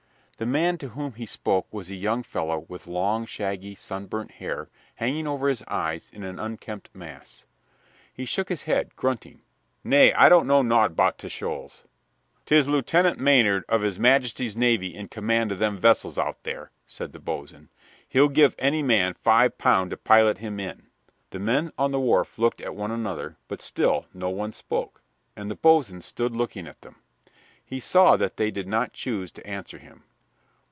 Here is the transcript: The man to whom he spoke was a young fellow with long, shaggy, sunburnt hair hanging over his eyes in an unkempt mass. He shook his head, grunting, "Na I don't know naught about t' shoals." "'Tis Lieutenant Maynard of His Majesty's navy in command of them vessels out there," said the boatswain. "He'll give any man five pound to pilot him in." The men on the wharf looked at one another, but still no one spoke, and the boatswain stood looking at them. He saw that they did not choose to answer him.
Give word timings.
The 0.37 0.47
man 0.47 0.79
to 0.79 0.87
whom 0.87 1.13
he 1.13 1.27
spoke 1.27 1.67
was 1.71 1.91
a 1.91 1.95
young 1.95 2.23
fellow 2.23 2.65
with 2.67 2.87
long, 2.87 3.27
shaggy, 3.27 3.75
sunburnt 3.75 4.31
hair 4.31 4.69
hanging 4.95 5.27
over 5.27 5.47
his 5.49 5.61
eyes 5.67 6.09
in 6.11 6.23
an 6.23 6.39
unkempt 6.39 6.89
mass. 6.95 7.43
He 8.11 8.25
shook 8.25 8.49
his 8.49 8.63
head, 8.63 8.95
grunting, 8.95 9.43
"Na 9.83 10.09
I 10.17 10.29
don't 10.29 10.47
know 10.47 10.63
naught 10.63 10.93
about 10.93 11.19
t' 11.19 11.29
shoals." 11.29 11.85
"'Tis 12.47 12.67
Lieutenant 12.67 13.19
Maynard 13.19 13.65
of 13.69 13.83
His 13.83 13.99
Majesty's 13.99 14.57
navy 14.57 14.95
in 14.95 15.09
command 15.09 15.51
of 15.51 15.59
them 15.59 15.77
vessels 15.77 16.17
out 16.17 16.41
there," 16.41 16.71
said 16.87 17.13
the 17.13 17.19
boatswain. 17.19 17.69
"He'll 18.09 18.27
give 18.27 18.55
any 18.57 18.81
man 18.81 19.13
five 19.13 19.59
pound 19.59 19.91
to 19.91 19.95
pilot 19.97 20.39
him 20.39 20.59
in." 20.59 20.87
The 21.29 21.37
men 21.37 21.71
on 21.77 21.91
the 21.91 21.99
wharf 21.99 22.39
looked 22.39 22.61
at 22.61 22.73
one 22.75 22.89
another, 22.89 23.37
but 23.47 23.61
still 23.61 24.07
no 24.11 24.31
one 24.31 24.53
spoke, 24.53 25.03
and 25.35 25.51
the 25.51 25.55
boatswain 25.55 26.01
stood 26.01 26.35
looking 26.35 26.65
at 26.65 26.81
them. 26.81 26.95
He 27.63 27.79
saw 27.79 28.17
that 28.17 28.37
they 28.37 28.49
did 28.49 28.67
not 28.67 28.93
choose 28.93 29.31
to 29.33 29.45
answer 29.45 29.77
him. 29.77 30.01